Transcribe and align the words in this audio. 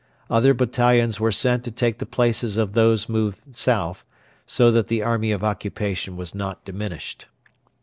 Other 0.31 0.55
battalions 0.55 1.19
were 1.19 1.31
sent 1.31 1.63
to 1.63 1.69
take 1.69 1.99
the 1.99 2.07
places 2.07 2.57
of 2.57 2.73
those 2.73 3.07
moved 3.07 3.55
south, 3.55 4.03
so 4.47 4.71
that 4.71 4.87
the 4.87 5.03
Army 5.03 5.31
of 5.31 5.43
Occupation 5.43 6.17
was 6.17 6.33
not 6.33 6.65
diminished. 6.65 7.27